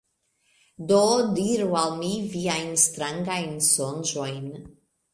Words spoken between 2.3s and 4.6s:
viajn strangajn sonĝojn.